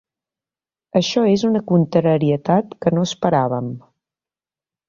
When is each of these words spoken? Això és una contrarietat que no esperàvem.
Això 0.99 1.25
és 1.33 1.43
una 1.49 1.61
contrarietat 1.73 2.75
que 2.87 2.95
no 2.97 3.07
esperàvem. 3.11 3.73